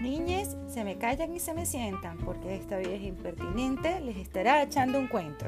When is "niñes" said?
0.00-0.56